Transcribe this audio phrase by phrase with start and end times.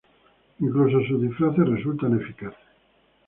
[0.61, 2.57] Incluso sus disfraces resultan eficaces.